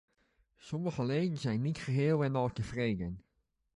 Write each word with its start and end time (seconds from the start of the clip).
Sommige 0.57 1.05
leden 1.05 1.37
zijn 1.37 1.61
niet 1.61 1.77
geheel 1.77 2.23
en 2.23 2.35
al 2.35 2.53
tevreden. 2.53 3.23